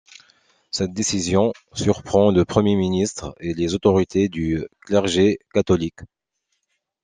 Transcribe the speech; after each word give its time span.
Cette 0.71 0.93
décision 0.93 1.53
surprend 1.73 2.31
le 2.31 2.43
premier 2.43 2.75
ministre 2.75 3.35
et 3.39 3.53
les 3.53 3.75
autorités 3.75 4.29
du 4.29 4.65
clergé 4.81 5.37
catholique. 5.53 5.99